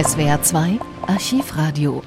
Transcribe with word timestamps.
SWR 0.00 0.40
2 0.40 0.78
Archivradio. 1.08 2.04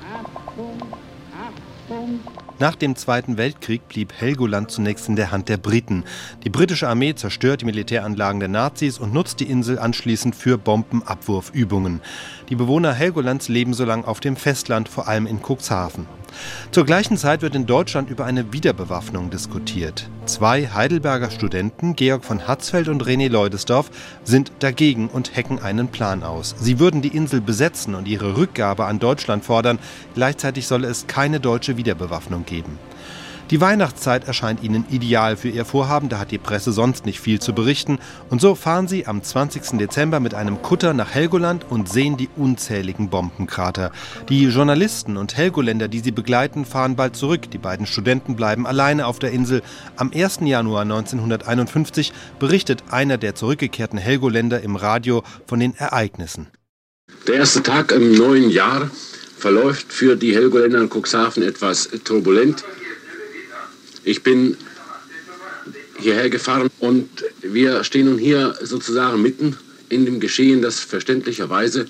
Nach 2.57 2.75
dem 2.75 2.95
Zweiten 2.95 3.35
Weltkrieg 3.35 3.85
blieb 3.89 4.13
Helgoland 4.13 4.71
zunächst 4.71 5.09
in 5.09 5.17
der 5.17 5.31
Hand 5.31 5.49
der 5.49 5.57
Briten. 5.57 6.05
Die 6.45 6.49
britische 6.49 6.87
Armee 6.87 7.15
zerstört 7.15 7.59
die 7.59 7.65
Militäranlagen 7.65 8.39
der 8.39 8.47
Nazis 8.47 8.97
und 8.97 9.13
nutzt 9.13 9.41
die 9.41 9.49
Insel 9.49 9.77
anschließend 9.77 10.37
für 10.37 10.57
Bombenabwurfübungen. 10.57 11.99
Die 12.47 12.55
Bewohner 12.55 12.93
Helgolands 12.93 13.49
leben 13.49 13.73
so 13.73 13.83
lange 13.83 14.07
auf 14.07 14.21
dem 14.21 14.37
Festland, 14.37 14.87
vor 14.87 15.09
allem 15.09 15.27
in 15.27 15.41
Cuxhaven. 15.41 16.07
Zur 16.71 16.85
gleichen 16.85 17.17
Zeit 17.17 17.41
wird 17.41 17.55
in 17.55 17.65
Deutschland 17.65 18.09
über 18.09 18.25
eine 18.25 18.53
Wiederbewaffnung 18.53 19.29
diskutiert. 19.29 20.09
Zwei 20.25 20.67
Heidelberger 20.67 21.31
Studenten, 21.31 21.95
Georg 21.95 22.23
von 22.23 22.47
Hatzfeld 22.47 22.87
und 22.87 23.03
René 23.03 23.29
Leudesdorf, 23.29 23.91
sind 24.23 24.51
dagegen 24.59 25.09
und 25.09 25.35
hacken 25.35 25.61
einen 25.61 25.89
Plan 25.89 26.23
aus. 26.23 26.55
Sie 26.59 26.79
würden 26.79 27.01
die 27.01 27.15
Insel 27.15 27.41
besetzen 27.41 27.95
und 27.95 28.07
ihre 28.07 28.37
Rückgabe 28.37 28.85
an 28.85 28.99
Deutschland 28.99 29.43
fordern. 29.43 29.79
Gleichzeitig 30.13 30.67
solle 30.67 30.87
es 30.87 31.07
keine 31.07 31.39
deutsche 31.39 31.77
Wiederbewaffnung 31.77 32.45
geben. 32.45 32.77
Die 33.51 33.59
Weihnachtszeit 33.59 34.27
erscheint 34.27 34.63
ihnen 34.63 34.85
ideal 34.89 35.35
für 35.35 35.49
ihr 35.49 35.65
Vorhaben, 35.65 36.07
da 36.07 36.19
hat 36.19 36.31
die 36.31 36.37
Presse 36.37 36.71
sonst 36.71 37.05
nicht 37.05 37.19
viel 37.19 37.41
zu 37.41 37.51
berichten. 37.51 37.99
Und 38.29 38.39
so 38.39 38.55
fahren 38.55 38.87
sie 38.87 39.07
am 39.07 39.21
20. 39.21 39.77
Dezember 39.77 40.21
mit 40.21 40.33
einem 40.33 40.61
Kutter 40.61 40.93
nach 40.93 41.13
Helgoland 41.13 41.65
und 41.69 41.89
sehen 41.89 42.15
die 42.15 42.29
unzähligen 42.37 43.09
Bombenkrater. 43.09 43.91
Die 44.29 44.45
Journalisten 44.45 45.17
und 45.17 45.35
Helgoländer, 45.35 45.89
die 45.89 45.99
sie 45.99 46.13
begleiten, 46.13 46.63
fahren 46.63 46.95
bald 46.95 47.17
zurück. 47.17 47.51
Die 47.51 47.57
beiden 47.57 47.85
Studenten 47.85 48.37
bleiben 48.37 48.65
alleine 48.65 49.05
auf 49.05 49.19
der 49.19 49.31
Insel. 49.31 49.63
Am 49.97 50.11
1. 50.15 50.39
Januar 50.43 50.83
1951 50.83 52.13
berichtet 52.39 52.85
einer 52.89 53.17
der 53.17 53.35
zurückgekehrten 53.35 53.99
Helgoländer 53.99 54.61
im 54.61 54.77
Radio 54.77 55.23
von 55.45 55.59
den 55.59 55.75
Ereignissen. 55.75 56.47
Der 57.27 57.35
erste 57.35 57.61
Tag 57.61 57.91
im 57.91 58.15
neuen 58.15 58.49
Jahr 58.49 58.89
verläuft 59.37 59.91
für 59.91 60.15
die 60.15 60.33
Helgoländer 60.33 60.79
in 60.79 60.89
Cuxhaven 60.89 61.43
etwas 61.43 61.89
turbulent. 62.05 62.63
Ich 64.03 64.23
bin 64.23 64.57
hierher 65.99 66.29
gefahren 66.29 66.69
und 66.79 67.09
wir 67.41 67.83
stehen 67.83 68.07
nun 68.07 68.17
hier 68.17 68.55
sozusagen 68.61 69.21
mitten 69.21 69.55
in 69.89 70.05
dem 70.05 70.19
Geschehen, 70.19 70.61
das 70.61 70.79
verständlicherweise 70.79 71.85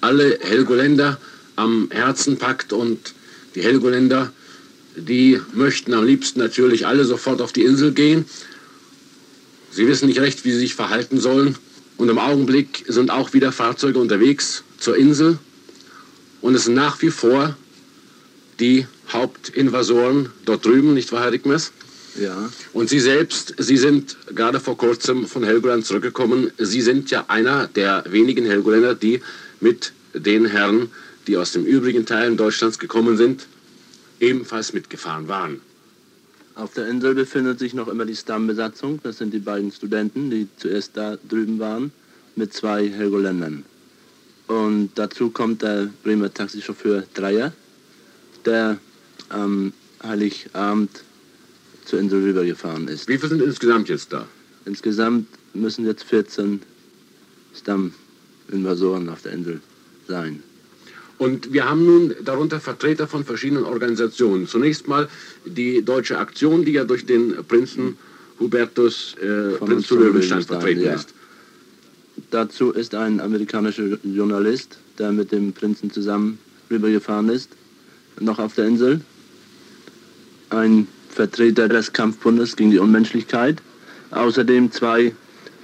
alle 0.00 0.38
Helgoländer 0.42 1.18
am 1.56 1.88
Herzen 1.90 2.36
packt 2.36 2.72
und 2.72 3.14
die 3.54 3.62
Helgoländer, 3.62 4.32
die 4.96 5.40
möchten 5.52 5.94
am 5.94 6.04
liebsten 6.04 6.40
natürlich 6.40 6.86
alle 6.86 7.04
sofort 7.04 7.40
auf 7.40 7.52
die 7.52 7.62
Insel 7.62 7.92
gehen. 7.92 8.26
Sie 9.70 9.86
wissen 9.86 10.06
nicht 10.06 10.20
recht, 10.20 10.44
wie 10.44 10.52
sie 10.52 10.58
sich 10.58 10.74
verhalten 10.74 11.18
sollen 11.18 11.56
und 11.96 12.08
im 12.08 12.18
Augenblick 12.18 12.84
sind 12.88 13.10
auch 13.10 13.32
wieder 13.32 13.52
Fahrzeuge 13.52 13.98
unterwegs 13.98 14.64
zur 14.78 14.96
Insel 14.96 15.38
und 16.42 16.54
es 16.54 16.64
sind 16.64 16.74
nach 16.74 17.00
wie 17.00 17.10
vor 17.10 17.56
die 18.60 18.86
Hauptinvasoren 19.12 20.30
dort 20.44 20.64
drüben, 20.64 20.94
nicht 20.94 21.12
wahr, 21.12 21.24
Herr 21.24 21.30
Dickmess? 21.30 21.72
Ja. 22.20 22.50
Und 22.72 22.88
Sie 22.88 23.00
selbst, 23.00 23.54
Sie 23.58 23.76
sind 23.76 24.16
gerade 24.34 24.60
vor 24.60 24.76
kurzem 24.76 25.26
von 25.26 25.42
Helgoland 25.44 25.84
zurückgekommen. 25.84 26.52
Sie 26.58 26.80
sind 26.80 27.10
ja 27.10 27.24
einer 27.28 27.66
der 27.66 28.04
wenigen 28.08 28.44
Helgoländer, 28.44 28.94
die 28.94 29.20
mit 29.60 29.92
den 30.14 30.46
Herren, 30.46 30.90
die 31.26 31.36
aus 31.36 31.52
den 31.52 31.64
übrigen 31.64 32.06
Teilen 32.06 32.36
Deutschlands 32.36 32.78
gekommen 32.78 33.16
sind, 33.16 33.46
ebenfalls 34.20 34.72
mitgefahren 34.72 35.28
waren. 35.28 35.60
Auf 36.54 36.72
der 36.74 36.86
Insel 36.86 37.14
befindet 37.14 37.58
sich 37.58 37.74
noch 37.74 37.88
immer 37.88 38.04
die 38.04 38.14
Stammbesatzung. 38.14 39.00
Das 39.02 39.18
sind 39.18 39.34
die 39.34 39.40
beiden 39.40 39.72
Studenten, 39.72 40.30
die 40.30 40.46
zuerst 40.56 40.96
da 40.96 41.16
drüben 41.28 41.58
waren, 41.58 41.90
mit 42.36 42.52
zwei 42.52 42.88
Helgoländern. 42.88 43.64
Und 44.46 44.90
dazu 44.94 45.30
kommt 45.30 45.62
der 45.62 45.90
Bremer 46.04 46.32
Taxichauffeur 46.32 47.04
Dreier, 47.14 47.52
der 48.44 48.78
am 49.28 49.72
Heiligabend 50.02 50.90
zur 51.84 51.98
Insel 51.98 52.22
rübergefahren 52.22 52.88
ist. 52.88 53.08
Wie 53.08 53.18
viele 53.18 53.28
sind 53.30 53.42
insgesamt 53.42 53.88
jetzt 53.88 54.12
da? 54.12 54.26
Insgesamt 54.64 55.26
müssen 55.52 55.84
jetzt 55.86 56.04
14 56.04 56.62
Stamminvasoren 57.54 59.08
auf 59.08 59.22
der 59.22 59.32
Insel 59.32 59.60
sein. 60.08 60.42
Und 61.18 61.52
wir 61.52 61.68
haben 61.68 61.84
nun 61.84 62.14
darunter 62.24 62.60
Vertreter 62.60 63.06
von 63.06 63.24
verschiedenen 63.24 63.64
Organisationen. 63.64 64.46
Zunächst 64.48 64.88
mal 64.88 65.08
die 65.44 65.84
Deutsche 65.84 66.18
Aktion, 66.18 66.64
die 66.64 66.72
ja 66.72 66.84
durch 66.84 67.06
den 67.06 67.44
Prinzen 67.46 67.96
Hubertus 68.40 69.14
äh, 69.22 69.56
Prinz 69.58 69.86
zu 69.86 69.96
Löwenstein 69.96 70.42
vertreten 70.42 70.82
ja. 70.82 70.94
ist. 70.94 71.14
Dazu 72.30 72.72
ist 72.72 72.94
ein 72.94 73.20
amerikanischer 73.20 73.98
Journalist, 74.02 74.78
der 74.98 75.12
mit 75.12 75.30
dem 75.30 75.52
Prinzen 75.52 75.92
zusammen 75.92 76.38
rübergefahren 76.70 77.28
ist, 77.28 77.50
noch 78.20 78.38
auf 78.38 78.54
der 78.54 78.66
Insel. 78.66 79.00
Ein 80.54 80.86
Vertreter 81.08 81.68
des 81.68 81.92
Kampfbundes 81.92 82.54
gegen 82.54 82.70
die 82.70 82.78
Unmenschlichkeit. 82.78 83.60
Außerdem 84.12 84.70
zwei 84.70 85.12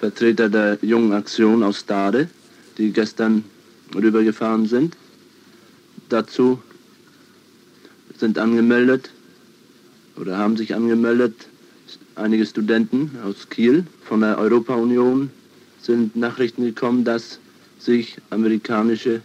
Vertreter 0.00 0.48
der 0.48 0.78
Jungen 0.82 1.12
Aktion 1.12 1.62
aus 1.62 1.78
Stade, 1.78 2.28
die 2.76 2.92
gestern 2.92 3.44
rübergefahren 3.94 4.66
sind. 4.66 4.96
Dazu 6.08 6.60
sind 8.18 8.36
angemeldet 8.38 9.10
oder 10.16 10.38
haben 10.38 10.56
sich 10.56 10.74
angemeldet 10.74 11.34
einige 12.16 12.44
Studenten 12.44 13.12
aus 13.24 13.48
Kiel 13.48 13.86
von 14.04 14.20
der 14.20 14.38
Europa-Union 14.38 15.30
sind 15.80 16.16
Nachrichten 16.16 16.64
gekommen, 16.64 17.04
dass 17.04 17.38
sich 17.78 18.16
amerikanische, 18.28 19.22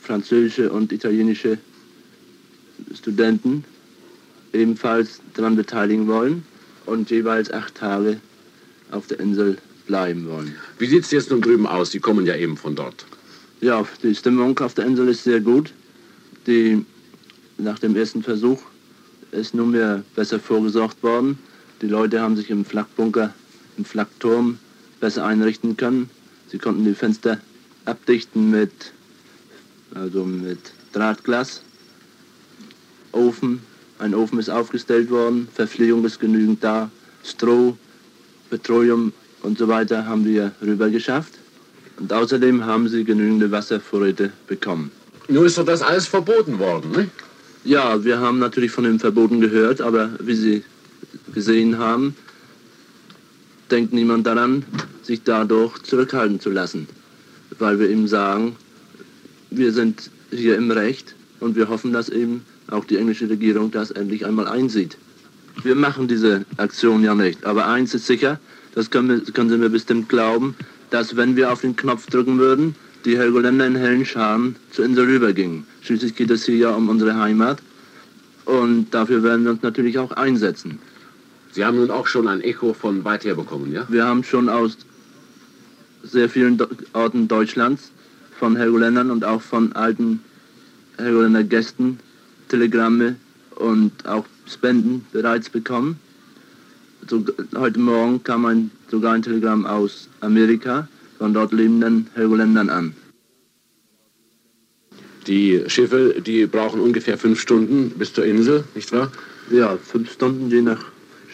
französische 0.00 0.72
und 0.72 0.92
italienische 0.92 1.58
Studenten 2.94 3.64
ebenfalls 4.56 5.20
daran 5.34 5.56
beteiligen 5.56 6.06
wollen 6.06 6.44
und 6.86 7.10
jeweils 7.10 7.50
acht 7.50 7.74
Tage 7.74 8.20
auf 8.90 9.06
der 9.06 9.20
Insel 9.20 9.58
bleiben 9.86 10.28
wollen. 10.28 10.56
Wie 10.78 10.86
sieht 10.86 11.04
es 11.04 11.10
jetzt 11.10 11.30
nun 11.30 11.40
drüben 11.40 11.66
aus? 11.66 11.90
Sie 11.90 12.00
kommen 12.00 12.26
ja 12.26 12.36
eben 12.36 12.56
von 12.56 12.74
dort. 12.74 13.06
Ja, 13.60 13.86
die 14.02 14.14
Stimmung 14.14 14.58
auf 14.58 14.74
der 14.74 14.86
Insel 14.86 15.08
ist 15.08 15.24
sehr 15.24 15.40
gut. 15.40 15.72
Die, 16.46 16.84
nach 17.58 17.78
dem 17.78 17.96
ersten 17.96 18.22
Versuch 18.22 18.62
ist 19.32 19.54
nunmehr 19.54 20.02
besser 20.14 20.38
vorgesorgt 20.38 21.02
worden. 21.02 21.38
Die 21.82 21.88
Leute 21.88 22.20
haben 22.20 22.36
sich 22.36 22.50
im 22.50 22.64
Flakbunker, 22.64 23.34
im 23.76 23.84
Flakturm 23.84 24.58
besser 25.00 25.24
einrichten 25.24 25.76
können. 25.76 26.10
Sie 26.48 26.58
konnten 26.58 26.84
die 26.84 26.94
Fenster 26.94 27.40
abdichten 27.84 28.50
mit, 28.50 28.92
also 29.94 30.24
mit 30.24 30.58
Drahtglas. 30.92 31.62
Ofen, 33.12 33.60
ein 33.98 34.14
Ofen 34.14 34.38
ist 34.38 34.50
aufgestellt 34.50 35.10
worden, 35.10 35.48
Verpflegung 35.54 36.04
ist 36.04 36.20
genügend 36.20 36.62
da, 36.62 36.90
Stroh, 37.24 37.76
Petroleum 38.50 39.12
und 39.42 39.58
so 39.58 39.68
weiter 39.68 40.06
haben 40.06 40.24
wir 40.24 40.52
rüber 40.62 40.90
geschafft. 40.90 41.34
Und 41.98 42.12
außerdem 42.12 42.64
haben 42.64 42.88
sie 42.88 43.04
genügende 43.04 43.50
Wasservorräte 43.50 44.32
bekommen. 44.46 44.90
Nur 45.28 45.46
ist 45.46 45.58
doch 45.58 45.64
das 45.64 45.82
alles 45.82 46.06
verboten 46.06 46.58
worden, 46.58 46.92
ne? 46.92 47.08
Ja, 47.64 48.04
wir 48.04 48.20
haben 48.20 48.38
natürlich 48.38 48.70
von 48.70 48.84
den 48.84 49.00
Verboten 49.00 49.40
gehört, 49.40 49.80
aber 49.80 50.10
wie 50.20 50.36
Sie 50.36 50.62
gesehen 51.34 51.78
haben, 51.78 52.14
denkt 53.72 53.92
niemand 53.92 54.24
daran, 54.24 54.64
sich 55.02 55.22
dadurch 55.24 55.82
zurückhalten 55.82 56.38
zu 56.38 56.50
lassen. 56.50 56.86
Weil 57.58 57.80
wir 57.80 57.90
eben 57.90 58.06
sagen, 58.06 58.54
wir 59.50 59.72
sind 59.72 60.10
hier 60.30 60.56
im 60.56 60.70
Recht 60.70 61.16
und 61.40 61.56
wir 61.56 61.68
hoffen, 61.68 61.92
dass 61.92 62.08
eben 62.08 62.44
auch 62.70 62.84
die 62.84 62.96
englische 62.96 63.28
Regierung 63.28 63.70
das 63.70 63.90
endlich 63.90 64.26
einmal 64.26 64.48
einsieht. 64.48 64.96
Wir 65.62 65.74
machen 65.74 66.08
diese 66.08 66.44
Aktion 66.56 67.02
ja 67.02 67.14
nicht, 67.14 67.44
aber 67.44 67.66
eins 67.66 67.94
ist 67.94 68.06
sicher, 68.06 68.38
das 68.74 68.90
können, 68.90 69.08
wir, 69.08 69.32
können 69.32 69.48
Sie 69.48 69.56
mir 69.56 69.70
bestimmt 69.70 70.08
glauben, 70.08 70.54
dass 70.90 71.16
wenn 71.16 71.36
wir 71.36 71.52
auf 71.52 71.62
den 71.62 71.76
Knopf 71.76 72.06
drücken 72.06 72.38
würden, 72.38 72.74
die 73.04 73.16
Helgoländer 73.16 73.66
in 73.66 73.76
hellen 73.76 74.04
Scharen 74.04 74.56
zur 74.70 74.84
Insel 74.84 75.06
rübergingen. 75.06 75.66
Schließlich 75.82 76.14
geht 76.14 76.30
es 76.30 76.44
hier 76.44 76.56
ja 76.56 76.70
um 76.70 76.88
unsere 76.88 77.16
Heimat 77.16 77.62
und 78.44 78.92
dafür 78.92 79.22
werden 79.22 79.44
wir 79.44 79.52
uns 79.52 79.62
natürlich 79.62 79.98
auch 79.98 80.12
einsetzen. 80.12 80.78
Sie 81.52 81.64
haben 81.64 81.76
nun 81.78 81.90
auch 81.90 82.06
schon 82.06 82.28
ein 82.28 82.42
Echo 82.42 82.74
von 82.74 83.04
weit 83.04 83.24
her 83.24 83.34
bekommen, 83.34 83.72
ja? 83.72 83.86
Wir 83.88 84.04
haben 84.04 84.24
schon 84.24 84.48
aus 84.48 84.76
sehr 86.02 86.28
vielen 86.28 86.58
Orten 86.92 87.28
Deutschlands 87.28 87.92
von 88.38 88.56
Helgoländern 88.56 89.10
und 89.10 89.24
auch 89.24 89.40
von 89.40 89.72
alten 89.72 90.20
Helgoländer 90.98 91.44
Gästen 91.44 91.98
Telegramme 92.48 93.16
und 93.56 94.06
auch 94.06 94.24
Spenden 94.46 95.06
bereits 95.12 95.50
bekommen. 95.50 95.98
So, 97.08 97.24
heute 97.56 97.78
Morgen 97.78 98.22
kam 98.24 98.44
ein, 98.46 98.70
sogar 98.90 99.14
ein 99.14 99.22
Telegramm 99.22 99.66
aus 99.66 100.08
Amerika 100.20 100.88
von 101.18 101.32
dort 101.32 101.52
lebenden 101.52 102.08
Helgoländern 102.14 102.68
an. 102.68 102.94
Die 105.26 105.64
Schiffe, 105.66 106.22
die 106.24 106.46
brauchen 106.46 106.80
ungefähr 106.80 107.18
fünf 107.18 107.40
Stunden 107.40 107.90
bis 107.90 108.12
zur 108.12 108.24
Insel, 108.24 108.64
nicht 108.74 108.92
wahr? 108.92 109.10
Ja, 109.50 109.76
fünf 109.76 110.12
Stunden 110.12 110.50
je 110.50 110.62
nach 110.62 110.84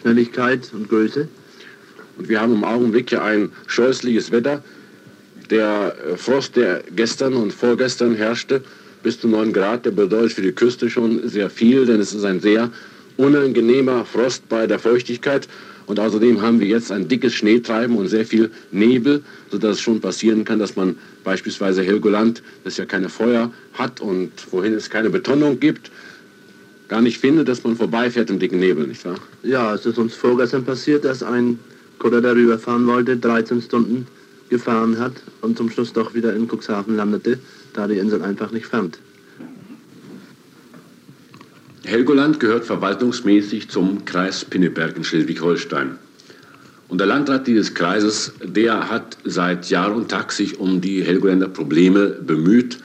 Schnelligkeit 0.01 0.71
und 0.73 0.89
Größe. 0.89 1.27
Und 2.17 2.29
wir 2.29 2.41
haben 2.41 2.53
im 2.53 2.63
Augenblick 2.63 3.11
ja 3.11 3.23
ein 3.23 3.51
scheußliches 3.67 4.31
Wetter. 4.31 4.63
der 5.49 5.95
Frost, 6.15 6.55
der 6.55 6.83
gestern 6.95 7.33
und 7.35 7.53
vorgestern 7.53 8.15
herrschte, 8.15 8.63
bis 9.03 9.19
zu 9.19 9.27
9 9.27 9.53
Grad, 9.53 9.85
der 9.85 9.91
bedeutet 9.91 10.33
für 10.33 10.41
die 10.41 10.53
Küste 10.53 10.89
schon 10.89 11.27
sehr 11.27 11.49
viel, 11.49 11.85
denn 11.85 11.99
es 11.99 12.13
ist 12.13 12.23
ein 12.23 12.39
sehr 12.39 12.71
unangenehmer 13.17 14.05
Frost 14.05 14.49
bei 14.49 14.65
der 14.65 14.79
Feuchtigkeit. 14.79 15.47
Und 15.85 15.99
außerdem 15.99 16.41
haben 16.41 16.61
wir 16.61 16.67
jetzt 16.67 16.91
ein 16.91 17.09
dickes 17.09 17.33
Schneetreiben 17.33 17.97
und 17.97 18.07
sehr 18.07 18.25
viel 18.25 18.49
Nebel, 18.71 19.21
sodass 19.51 19.77
es 19.77 19.81
schon 19.81 19.99
passieren 19.99 20.45
kann, 20.45 20.57
dass 20.57 20.77
man 20.77 20.95
beispielsweise 21.25 21.83
Helgoland, 21.83 22.41
das 22.63 22.77
ja 22.77 22.85
keine 22.85 23.09
Feuer 23.09 23.51
hat 23.73 23.99
und 23.99 24.31
wohin 24.51 24.73
es 24.73 24.89
keine 24.89 25.09
Betonung 25.09 25.59
gibt, 25.59 25.91
gar 26.87 27.01
nicht 27.01 27.17
findet, 27.17 27.49
dass 27.49 27.63
man 27.63 27.75
vorbeifährt 27.75 28.29
im 28.29 28.39
dicken 28.39 28.59
Nebel, 28.59 28.87
nicht 28.87 29.03
wahr? 29.03 29.17
Ja, 29.43 29.73
es 29.73 29.85
ist 29.85 29.97
uns 29.97 30.15
vorgestern 30.15 30.63
passiert, 30.63 31.03
dass 31.03 31.21
ein 31.21 31.59
Kutter 31.99 32.21
darüber 32.21 32.57
fahren 32.57 32.87
wollte, 32.87 33.17
13 33.17 33.61
Stunden 33.61 34.07
gefahren 34.49 34.99
hat 34.99 35.13
und 35.41 35.57
zum 35.57 35.69
Schluss 35.69 35.93
doch 35.93 36.13
wieder 36.13 36.35
in 36.35 36.47
Cuxhaven 36.47 36.95
landete, 36.95 37.39
da 37.73 37.87
die 37.87 37.97
Insel 37.97 38.21
einfach 38.21 38.51
nicht 38.51 38.67
fand. 38.67 38.99
Helgoland 41.85 42.39
gehört 42.39 42.65
verwaltungsmäßig 42.65 43.69
zum 43.69 44.05
Kreis 44.05 44.45
Pinneberg 44.45 44.95
in 44.95 45.03
Schleswig-Holstein. 45.03 45.97
Und 46.87 46.99
der 46.99 47.07
Landrat 47.07 47.47
dieses 47.47 47.73
Kreises, 47.73 48.33
der 48.43 48.89
hat 48.89 49.17
seit 49.25 49.69
Jahr 49.69 49.93
und 49.93 50.09
Tag 50.09 50.31
sich 50.31 50.59
um 50.59 50.79
die 50.79 51.03
Helgoländer 51.03 51.49
Probleme 51.49 52.07
bemüht. 52.07 52.77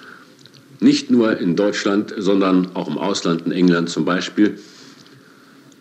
Nicht 0.81 1.11
nur 1.11 1.39
in 1.39 1.57
Deutschland, 1.57 2.15
sondern 2.17 2.75
auch 2.75 2.89
im 2.89 2.99
Ausland, 2.99 3.47
in 3.47 3.53
England 3.53 3.91
zum 3.91 4.05
Beispiel. 4.05 4.59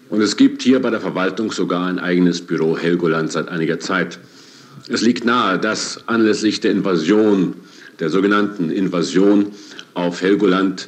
Und 0.10 0.22
es 0.22 0.38
gibt 0.38 0.62
hier 0.62 0.82
bei 0.82 0.90
der 0.90 1.02
Verwaltung 1.02 1.52
sogar 1.52 1.88
ein 1.88 2.00
eigenes 2.00 2.42
Büro 2.42 2.78
Helgoland 2.78 3.32
seit 3.32 3.50
einiger 3.50 3.80
Zeit. 3.80 4.20
Es 4.90 5.02
liegt 5.02 5.26
nahe, 5.26 5.60
dass 5.60 6.08
anlässlich 6.08 6.62
der 6.62 6.72
Invasion, 6.72 7.56
der 8.00 8.10
sogenannten 8.10 8.70
Invasion 8.70 9.52
auf 9.94 10.22
Helgoland, 10.22 10.88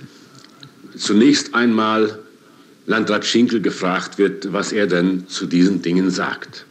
zunächst 0.96 1.54
einmal 1.54 2.20
Landrat 2.86 3.26
Schinkel 3.26 3.62
gefragt 3.62 4.18
wird, 4.18 4.54
was 4.54 4.72
er 4.72 4.88
denn 4.88 5.28
zu 5.28 5.46
diesen 5.46 5.82
Dingen 5.82 6.12
sagt. 6.12 6.66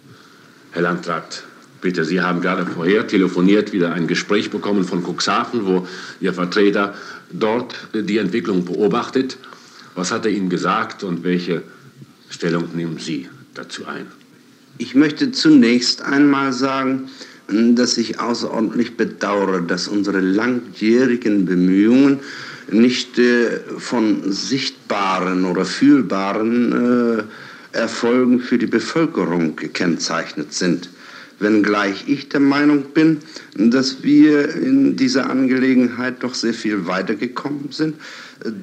Herr 0.73 0.83
Landrat, 0.83 1.45
bitte, 1.83 2.05
Sie 2.05 2.21
haben 2.21 2.41
gerade 2.41 2.65
vorher 2.67 3.07
telefoniert, 3.07 3.73
wieder 3.73 3.93
ein 3.93 4.07
Gespräch 4.07 4.51
bekommen 4.51 4.85
von 4.85 5.03
Cuxhaven, 5.05 5.67
wo 5.67 5.87
Ihr 6.21 6.33
Vertreter 6.33 6.95
dort 7.31 7.75
die 7.93 8.19
Entwicklung 8.19 8.65
beobachtet. 8.65 9.37
Was 9.95 10.13
hat 10.13 10.25
er 10.25 10.33
Ihnen 10.33 10.49
gesagt 10.49 11.05
und 11.05 11.25
welche 11.25 11.63
Stellung 12.31 12.75
nehmen 12.75 12.99
Sie 12.99 13.29
dazu 13.55 13.87
ein? 13.87 14.07
Ich 14.79 14.95
möchte 14.95 15.33
zunächst 15.33 16.03
einmal 16.03 16.53
sagen, 16.53 17.09
dass 17.49 17.99
ich 17.99 18.21
außerordentlich 18.21 18.97
bedauere, 18.97 19.61
dass 19.63 19.89
unsere 19.89 20.21
langjährigen 20.21 21.47
Bemühungen 21.47 22.21
nicht 22.71 23.19
äh, 23.19 23.61
von 23.79 24.31
sichtbaren 24.31 25.47
oder 25.47 25.65
fühlbaren 25.65 27.19
äh, 27.73 27.77
Erfolgen 27.77 28.41
für 28.41 28.59
die 28.59 28.67
Bevölkerung 28.67 29.57
gekennzeichnet 29.57 30.53
sind. 30.53 30.91
Wenngleich 31.41 32.05
ich 32.07 32.29
der 32.29 32.41
Meinung 32.41 32.85
bin, 32.95 33.19
dass 33.55 34.03
wir 34.03 34.55
in 34.55 34.97
dieser 34.97 35.31
Angelegenheit 35.31 36.23
doch 36.23 36.35
sehr 36.35 36.55
viel 36.55 36.87
weitergekommen 36.87 37.71
sind. 37.71 37.97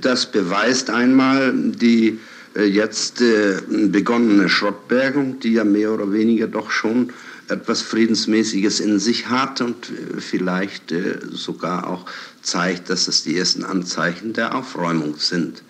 Das 0.01 0.31
beweist 0.31 0.89
einmal 0.89 1.53
die 1.55 2.19
jetzt 2.63 3.21
äh, 3.21 3.61
begonnene 3.67 4.49
Schrottbergung, 4.49 5.39
die 5.39 5.53
ja 5.53 5.63
mehr 5.63 5.93
oder 5.93 6.11
weniger 6.11 6.47
doch 6.47 6.71
schon 6.71 7.11
etwas 7.47 7.81
Friedensmäßiges 7.81 8.79
in 8.79 8.99
sich 8.99 9.29
hat 9.29 9.61
und 9.61 9.89
äh, 9.89 10.21
vielleicht 10.21 10.93
sogar 11.31 11.87
auch 11.87 12.05
zeigt, 12.41 12.89
dass 12.89 13.07
es 13.07 13.23
die 13.23 13.37
ersten 13.37 13.63
Anzeichen 13.63 14.33
der 14.33 14.55
Aufräumung 14.55 15.15
sind. 15.17 15.63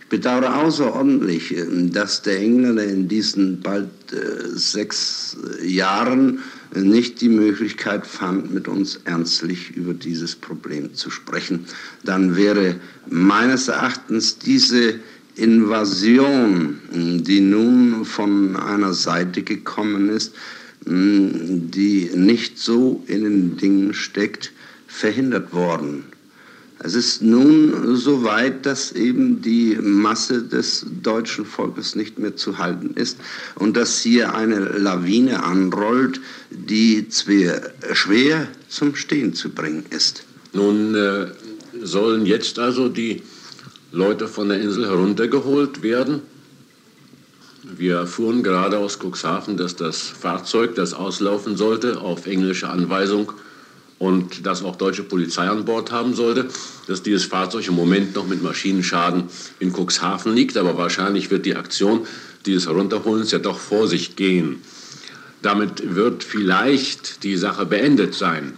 Ich 0.00 0.06
bedauere 0.06 0.56
außerordentlich, 0.56 1.54
dass 1.92 2.22
der 2.22 2.38
Engländer 2.38 2.84
in 2.84 3.06
diesen 3.06 3.60
bald 3.60 3.88
sechs 4.54 5.36
Jahren 5.62 6.40
nicht 6.74 7.20
die 7.20 7.28
Möglichkeit 7.28 8.08
fand, 8.08 8.52
mit 8.52 8.66
uns 8.66 9.00
ernstlich 9.04 9.70
über 9.70 9.94
dieses 9.94 10.34
Problem 10.34 10.94
zu 10.94 11.10
sprechen. 11.10 11.64
Dann 12.02 12.36
wäre 12.36 12.74
meines 13.08 13.68
Erachtens 13.68 14.38
diese 14.38 14.98
Invasion, 15.36 16.78
die 16.92 17.40
nun 17.40 18.04
von 18.04 18.56
einer 18.56 18.94
Seite 18.94 19.42
gekommen 19.42 20.08
ist, 20.08 20.34
die 20.84 22.10
nicht 22.14 22.58
so 22.58 23.02
in 23.06 23.24
den 23.24 23.56
Dingen 23.56 23.94
steckt, 23.94 24.52
verhindert 24.86 25.52
worden. 25.52 26.04
Es 26.82 26.94
ist 26.94 27.20
nun 27.20 27.94
so 27.96 28.24
weit, 28.24 28.64
dass 28.64 28.92
eben 28.92 29.42
die 29.42 29.76
Masse 29.82 30.42
des 30.42 30.86
deutschen 31.02 31.44
Volkes 31.44 31.94
nicht 31.94 32.18
mehr 32.18 32.36
zu 32.36 32.56
halten 32.56 32.94
ist 32.94 33.18
und 33.56 33.76
dass 33.76 34.00
hier 34.00 34.34
eine 34.34 34.60
Lawine 34.60 35.42
anrollt, 35.42 36.22
die 36.50 37.06
schwer 37.10 38.48
zum 38.68 38.94
Stehen 38.94 39.34
zu 39.34 39.50
bringen 39.50 39.84
ist. 39.90 40.24
Nun 40.54 40.94
äh, 40.94 41.26
sollen 41.82 42.24
jetzt 42.24 42.58
also 42.58 42.88
die 42.88 43.22
Leute 43.92 44.28
von 44.28 44.48
der 44.48 44.60
Insel 44.60 44.86
heruntergeholt 44.86 45.82
werden. 45.82 46.22
Wir 47.62 47.96
erfuhren 47.96 48.42
gerade 48.42 48.78
aus 48.78 48.98
Cuxhaven, 48.98 49.56
dass 49.56 49.76
das 49.76 50.00
Fahrzeug, 50.00 50.74
das 50.74 50.94
auslaufen 50.94 51.56
sollte, 51.56 52.00
auf 52.00 52.26
englische 52.26 52.68
Anweisung 52.68 53.32
und 53.98 54.46
das 54.46 54.62
auch 54.62 54.76
deutsche 54.76 55.02
Polizei 55.02 55.48
an 55.48 55.64
Bord 55.64 55.92
haben 55.92 56.14
sollte, 56.14 56.48
dass 56.86 57.02
dieses 57.02 57.24
Fahrzeug 57.24 57.68
im 57.68 57.74
Moment 57.74 58.14
noch 58.14 58.26
mit 58.26 58.42
Maschinenschaden 58.42 59.24
in 59.58 59.72
Cuxhaven 59.72 60.34
liegt. 60.34 60.56
Aber 60.56 60.78
wahrscheinlich 60.78 61.30
wird 61.30 61.44
die 61.44 61.56
Aktion 61.56 62.06
dieses 62.46 62.66
Herunterholens 62.66 63.30
ja 63.30 63.38
doch 63.38 63.58
vor 63.58 63.88
sich 63.88 64.16
gehen. 64.16 64.62
Damit 65.42 65.94
wird 65.94 66.24
vielleicht 66.24 67.24
die 67.24 67.36
Sache 67.36 67.66
beendet 67.66 68.14
sein. 68.14 68.54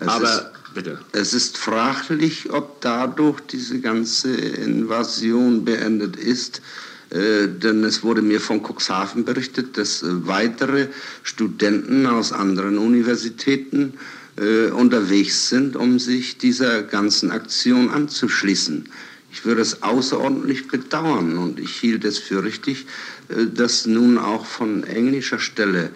Es 0.00 0.08
Aber 0.08 0.52
Bitte. 0.76 0.98
Es 1.12 1.32
ist 1.32 1.56
fraglich, 1.56 2.52
ob 2.52 2.82
dadurch 2.82 3.40
diese 3.40 3.80
ganze 3.80 4.36
Invasion 4.36 5.64
beendet 5.64 6.16
ist. 6.16 6.60
Äh, 7.08 7.48
denn 7.48 7.82
es 7.82 8.02
wurde 8.02 8.20
mir 8.20 8.42
von 8.42 8.60
Cuxhaven 8.62 9.24
berichtet, 9.24 9.78
dass 9.78 10.02
äh, 10.02 10.26
weitere 10.26 10.88
Studenten 11.22 12.04
aus 12.06 12.30
anderen 12.34 12.76
Universitäten 12.76 13.94
äh, 14.36 14.66
unterwegs 14.66 15.48
sind, 15.48 15.76
um 15.76 15.98
sich 15.98 16.36
dieser 16.36 16.82
ganzen 16.82 17.30
Aktion 17.30 17.88
anzuschließen. 17.88 18.86
Ich 19.32 19.46
würde 19.46 19.62
es 19.62 19.82
außerordentlich 19.82 20.68
bedauern 20.68 21.38
und 21.38 21.58
ich 21.58 21.70
hielt 21.70 22.04
es 22.04 22.18
für 22.18 22.44
richtig, 22.44 22.84
äh, 23.30 23.46
dass 23.46 23.86
nun 23.86 24.18
auch 24.18 24.44
von 24.44 24.84
englischer 24.84 25.38
Stelle 25.38 25.88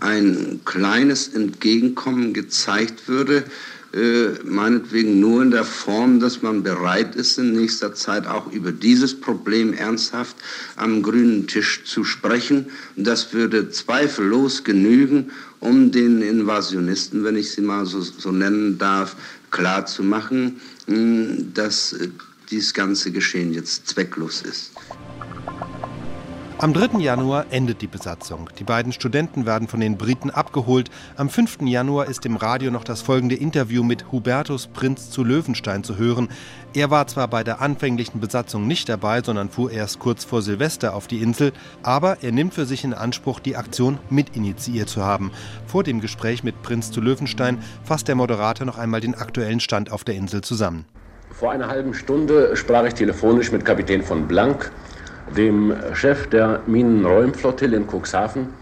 ein 0.00 0.60
kleines 0.66 1.28
Entgegenkommen 1.28 2.34
gezeigt 2.34 3.08
würde, 3.08 3.44
meinetwegen 4.44 5.20
nur 5.20 5.42
in 5.42 5.50
der 5.50 5.64
Form, 5.64 6.20
dass 6.20 6.42
man 6.42 6.62
bereit 6.62 7.14
ist, 7.14 7.38
in 7.38 7.52
nächster 7.52 7.94
Zeit 7.94 8.26
auch 8.26 8.52
über 8.52 8.72
dieses 8.72 9.18
Problem 9.18 9.72
ernsthaft 9.72 10.36
am 10.76 11.02
grünen 11.02 11.46
Tisch 11.46 11.84
zu 11.84 12.04
sprechen. 12.04 12.66
Das 12.96 13.32
würde 13.32 13.70
zweifellos 13.70 14.64
genügen, 14.64 15.30
um 15.60 15.92
den 15.92 16.20
Invasionisten, 16.20 17.24
wenn 17.24 17.36
ich 17.36 17.52
sie 17.52 17.62
mal 17.62 17.86
so, 17.86 18.00
so 18.02 18.32
nennen 18.32 18.76
darf, 18.78 19.16
klarzumachen, 19.50 20.60
dass 21.54 21.92
äh, 21.94 22.08
dieses 22.50 22.74
ganze 22.74 23.10
Geschehen 23.10 23.52
jetzt 23.52 23.88
zwecklos 23.88 24.42
ist. 24.42 24.72
Am 26.58 26.72
3. 26.72 27.00
Januar 27.00 27.44
endet 27.50 27.82
die 27.82 27.86
Besatzung. 27.86 28.48
Die 28.58 28.64
beiden 28.64 28.90
Studenten 28.90 29.44
werden 29.44 29.68
von 29.68 29.78
den 29.78 29.98
Briten 29.98 30.30
abgeholt. 30.30 30.90
Am 31.14 31.28
5. 31.28 31.58
Januar 31.66 32.06
ist 32.06 32.24
im 32.24 32.36
Radio 32.36 32.70
noch 32.70 32.82
das 32.82 33.02
folgende 33.02 33.34
Interview 33.34 33.82
mit 33.82 34.10
Hubertus 34.10 34.66
Prinz 34.66 35.10
zu 35.10 35.22
Löwenstein 35.22 35.84
zu 35.84 35.98
hören. 35.98 36.30
Er 36.72 36.90
war 36.90 37.06
zwar 37.08 37.28
bei 37.28 37.44
der 37.44 37.60
anfänglichen 37.60 38.20
Besatzung 38.20 38.66
nicht 38.66 38.88
dabei, 38.88 39.20
sondern 39.22 39.50
fuhr 39.50 39.70
erst 39.70 39.98
kurz 39.98 40.24
vor 40.24 40.40
Silvester 40.40 40.94
auf 40.94 41.06
die 41.06 41.20
Insel, 41.20 41.52
aber 41.82 42.22
er 42.22 42.32
nimmt 42.32 42.54
für 42.54 42.64
sich 42.64 42.84
in 42.84 42.94
Anspruch, 42.94 43.38
die 43.38 43.56
Aktion 43.56 43.98
mitinitiiert 44.08 44.88
zu 44.88 45.04
haben. 45.04 45.32
Vor 45.66 45.84
dem 45.84 46.00
Gespräch 46.00 46.42
mit 46.42 46.62
Prinz 46.62 46.90
zu 46.90 47.02
Löwenstein 47.02 47.58
fasst 47.84 48.08
der 48.08 48.14
Moderator 48.14 48.64
noch 48.64 48.78
einmal 48.78 49.02
den 49.02 49.14
aktuellen 49.14 49.60
Stand 49.60 49.92
auf 49.92 50.04
der 50.04 50.14
Insel 50.14 50.40
zusammen. 50.40 50.86
Vor 51.32 51.52
einer 51.52 51.68
halben 51.68 51.92
Stunde 51.92 52.56
sprach 52.56 52.84
ich 52.84 52.94
telefonisch 52.94 53.52
mit 53.52 53.62
Kapitän 53.62 54.02
von 54.02 54.26
Blank 54.26 54.72
dem 55.26 55.74
Chef 55.94 56.28
der 56.28 56.62
Minenräumflottille 56.66 57.76
in 57.76 57.86
Cuxhaven, 57.86 58.54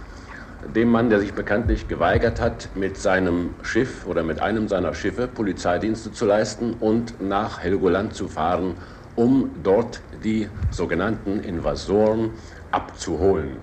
dem 0.66 0.88
Mann, 0.88 1.10
der 1.10 1.20
sich 1.20 1.34
bekanntlich 1.34 1.88
geweigert 1.88 2.40
hat, 2.40 2.70
mit 2.74 2.96
seinem 2.96 3.54
Schiff 3.62 4.06
oder 4.06 4.22
mit 4.22 4.40
einem 4.40 4.68
seiner 4.68 4.94
Schiffe 4.94 5.28
Polizeidienste 5.28 6.10
zu 6.12 6.24
leisten 6.24 6.74
und 6.74 7.20
nach 7.20 7.60
Helgoland 7.62 8.14
zu 8.14 8.28
fahren, 8.28 8.76
um 9.14 9.50
dort 9.62 10.00
die 10.12 10.48
sogenannten 10.70 11.38
Invasoren 11.40 12.30
abzuholen. 12.70 13.58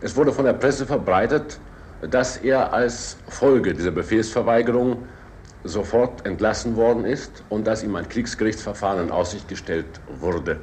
Es 0.00 0.16
wurde 0.16 0.32
von 0.32 0.44
der 0.44 0.54
Presse 0.54 0.86
verbreitet, 0.86 1.60
dass 2.00 2.36
er 2.36 2.72
als 2.72 3.18
Folge 3.28 3.74
dieser 3.74 3.90
Befehlsverweigerung 3.90 5.06
sofort 5.64 6.24
entlassen 6.24 6.76
worden 6.76 7.04
ist 7.04 7.44
und 7.48 7.66
dass 7.66 7.82
ihm 7.82 7.94
ein 7.96 8.08
Kriegsgerichtsverfahren 8.08 9.06
in 9.06 9.10
Aussicht 9.10 9.48
gestellt 9.48 10.00
wurde. 10.06 10.60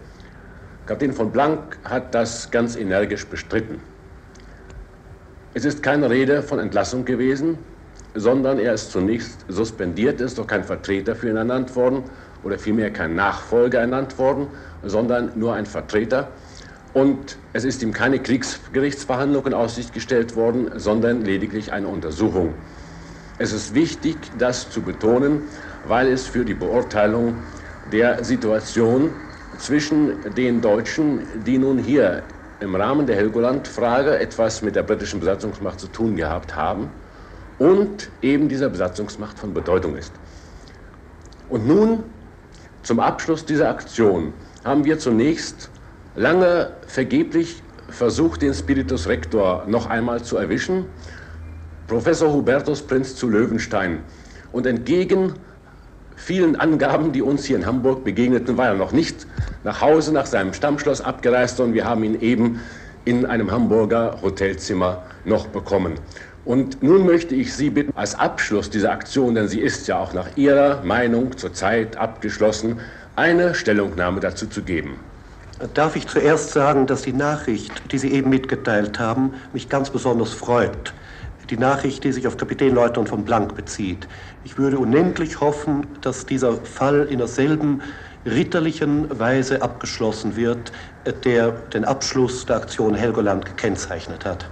Kapitän 0.86 1.14
von 1.14 1.32
Blank 1.32 1.80
hat 1.84 2.14
das 2.14 2.52
ganz 2.52 2.76
energisch 2.76 3.26
bestritten. 3.26 3.82
Es 5.56 5.66
ist 5.66 5.82
keine 5.82 6.12
Rede 6.12 6.44
von 6.44 6.60
Entlassung 6.60 7.06
gewesen, 7.06 7.58
sondern 8.14 8.60
er 8.60 8.74
ist 8.76 8.92
zunächst 8.92 9.46
suspendiert, 9.48 10.22
ist 10.22 10.38
doch 10.38 10.46
kein 10.46 10.64
Vertreter 10.64 11.16
für 11.16 11.28
ihn 11.30 11.38
ernannt 11.38 11.76
worden 11.76 12.04
oder 12.44 12.60
vielmehr 12.60 12.94
kein 12.94 13.16
Nachfolger 13.16 13.80
ernannt 13.80 14.20
worden, 14.20 14.48
sondern 14.84 15.32
nur 15.34 15.56
ein 15.56 15.66
Vertreter. 15.66 16.30
Und 16.94 17.40
es 17.54 17.64
ist 17.64 17.82
ihm 17.82 17.92
keine 17.92 18.20
Kriegsgerichtsverhandlung 18.20 19.48
in 19.48 19.54
Aussicht 19.56 19.92
gestellt 19.92 20.36
worden, 20.36 20.70
sondern 20.76 21.22
lediglich 21.22 21.74
eine 21.74 21.88
Untersuchung. 21.88 22.54
Es 23.40 23.54
ist 23.54 23.74
wichtig, 23.74 24.34
das 24.38 24.70
zu 24.70 24.84
betonen, 24.84 25.42
weil 25.84 26.10
es 26.10 26.28
für 26.28 26.46
die 26.46 26.54
Beurteilung 26.54 27.42
der 27.92 28.24
Situation 28.24 29.16
zwischen 29.58 30.22
den 30.36 30.62
Deutschen, 30.62 31.44
die 31.44 31.58
nun 31.58 31.78
hier 31.78 32.24
im 32.60 32.76
Rahmen 32.76 33.06
der 33.06 33.16
Helgoland-Frage 33.16 34.18
etwas 34.20 34.62
mit 34.62 34.76
der 34.76 34.84
britischen 34.84 35.20
Besatzungsmacht 35.20 35.80
zu 35.80 35.88
tun 35.88 36.16
gehabt 36.16 36.56
haben 36.56 36.90
und 37.58 38.12
eben 38.22 38.50
dieser 38.50 38.70
Besatzungsmacht 38.70 39.38
von 39.40 39.54
Bedeutung 39.54 39.96
ist. 39.96 40.14
Und 41.48 41.68
nun 41.68 42.04
zum 42.82 43.00
Abschluss 43.00 43.46
dieser 43.46 43.70
Aktion 43.70 44.34
haben 44.64 44.86
wir 44.86 45.00
zunächst 45.00 45.70
lange 46.16 46.78
vergeblich 46.88 47.64
versucht, 47.90 48.42
den 48.42 48.54
Spiritus 48.54 49.08
Rector 49.08 49.66
noch 49.68 49.88
einmal 49.88 50.24
zu 50.24 50.38
erwischen 50.38 50.86
Professor 51.88 52.34
Hubertus 52.34 52.82
Prinz 52.82 53.16
zu 53.16 53.30
Löwenstein. 53.30 54.04
Und 54.52 54.66
entgegen 54.66 55.34
vielen 56.16 56.56
Angaben, 56.56 57.12
die 57.12 57.22
uns 57.22 57.46
hier 57.46 57.58
in 57.58 57.66
Hamburg 57.66 58.04
begegneten, 58.04 58.58
war 58.58 58.68
er 58.68 58.76
noch 58.76 58.92
nicht 58.92 59.28
nach 59.66 59.82
Hause, 59.82 60.14
nach 60.14 60.28
seinem 60.28 60.54
Stammschloss 60.54 61.02
abgereist, 61.02 61.58
sondern 61.58 61.74
wir 61.74 61.86
haben 61.86 62.04
ihn 62.04 62.22
eben 62.22 62.62
in 63.04 63.26
einem 63.26 63.52
Hamburger 63.52 64.20
Hotelzimmer 64.22 65.04
noch 65.26 65.48
bekommen. 65.48 65.96
Und 66.46 66.84
nun 66.84 67.06
möchte 67.06 67.34
ich 67.34 67.56
Sie 67.56 67.72
bitten, 67.72 67.92
als 67.96 68.14
Abschluss 68.14 68.70
dieser 68.70 68.92
Aktion, 68.92 69.34
denn 69.34 69.48
sie 69.48 69.60
ist 69.60 69.88
ja 69.88 69.98
auch 69.98 70.14
nach 70.14 70.38
Ihrer 70.38 70.84
Meinung 70.84 71.36
zurzeit 71.36 71.98
abgeschlossen, 71.98 72.80
eine 73.16 73.56
Stellungnahme 73.56 74.20
dazu 74.20 74.46
zu 74.46 74.62
geben. 74.62 75.00
Darf 75.74 75.96
ich 75.96 76.08
zuerst 76.08 76.52
sagen, 76.52 76.86
dass 76.86 77.02
die 77.02 77.14
Nachricht, 77.14 77.92
die 77.92 77.98
Sie 77.98 78.12
eben 78.12 78.30
mitgeteilt 78.30 79.00
haben, 79.00 79.34
mich 79.52 79.68
ganz 79.68 79.90
besonders 79.90 80.34
freut 80.34 80.94
die 81.50 81.58
Nachricht, 81.58 82.04
die 82.04 82.12
sich 82.12 82.28
auf 82.28 82.38
Kapitänleutnant 82.38 83.10
von 83.10 83.24
Blank 83.24 83.56
bezieht. 83.56 84.08
Ich 84.44 84.58
würde 84.58 84.80
unendlich 84.80 85.42
hoffen, 85.42 85.86
dass 86.02 86.26
dieser 86.26 86.54
Fall 86.54 87.08
in 87.10 87.20
derselben 87.20 87.82
ritterlichen 88.26 89.20
Weise 89.20 89.62
abgeschlossen 89.62 90.36
wird, 90.36 90.72
der 91.24 91.52
den 91.52 91.86
Abschluss 91.86 92.46
der 92.46 92.58
Aktion 92.58 92.96
Helgoland 92.96 93.46
gekennzeichnet 93.46 94.26
hat. 94.26 94.50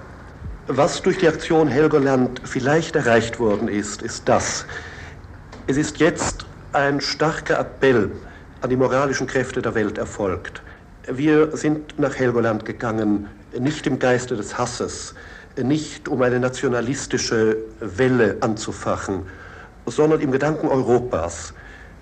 Was 0.68 1.02
durch 1.02 1.18
die 1.18 1.28
Aktion 1.28 1.68
Helgoland 1.68 2.42
vielleicht 2.46 2.96
erreicht 2.96 3.40
worden 3.40 3.68
ist, 3.68 4.02
ist 4.02 4.30
das. 4.30 4.66
Es 5.68 5.78
ist 5.78 6.00
jetzt 6.00 6.46
ein 6.72 7.02
starker 7.02 7.60
Appell 7.60 8.12
an 8.62 8.70
die 8.70 8.76
moralischen 8.76 9.28
Kräfte 9.28 9.62
der 9.62 9.76
Welt 9.76 9.98
erfolgt. 9.98 10.62
Wir 11.12 11.56
sind 11.58 12.00
nach 12.00 12.16
Helgoland 12.16 12.64
gegangen, 12.64 13.28
nicht 13.60 13.86
im 13.88 14.00
Geiste 14.00 14.36
des 14.38 14.58
Hasses, 14.58 15.16
nicht 15.62 16.08
um 16.08 16.22
eine 16.22 16.40
nationalistische 16.40 17.58
Welle 17.80 18.38
anzufachen, 18.40 19.24
sondern 19.86 20.22
im 20.22 20.32
Gedanken 20.32 20.68
Europas. 20.68 21.54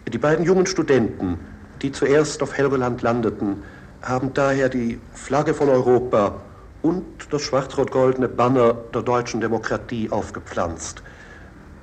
Die 0.07 0.17
beiden 0.17 0.45
jungen 0.45 0.67
Studenten, 0.67 1.39
die 1.81 1.91
zuerst 1.91 2.41
auf 2.43 2.57
Helgoland 2.57 3.01
landeten, 3.01 3.63
haben 4.01 4.33
daher 4.33 4.69
die 4.69 4.99
Flagge 5.13 5.53
von 5.53 5.69
Europa 5.69 6.41
und 6.81 7.05
das 7.29 7.41
schwarz-rot-goldene 7.43 8.27
Banner 8.27 8.73
der 8.93 9.03
deutschen 9.03 9.41
Demokratie 9.41 10.09
aufgepflanzt. 10.09 11.03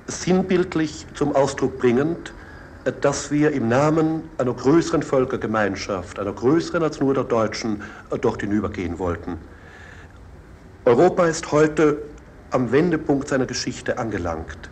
Sinnbildlich 0.07 1.07
zum 1.13 1.35
Ausdruck 1.35 1.79
bringend, 1.79 2.33
dass 3.01 3.29
wir 3.31 3.51
im 3.51 3.67
Namen 3.67 4.23
einer 4.37 4.53
größeren 4.53 5.03
Völkergemeinschaft, 5.03 6.19
einer 6.19 6.33
größeren 6.33 6.83
als 6.83 6.99
nur 6.99 7.13
der 7.13 7.25
Deutschen, 7.25 7.83
dort 8.21 8.41
hinübergehen 8.41 8.99
wollten. 8.99 9.37
Europa 10.85 11.25
ist 11.27 11.51
heute 11.51 12.01
am 12.49 12.71
Wendepunkt 12.71 13.27
seiner 13.27 13.45
Geschichte 13.45 13.97
angelangt. 13.97 14.71